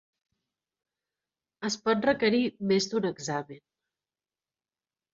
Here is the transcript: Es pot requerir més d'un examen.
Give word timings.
Es 1.69 1.77
pot 1.85 2.09
requerir 2.11 2.43
més 2.75 2.91
d'un 2.95 3.09
examen. 3.13 3.65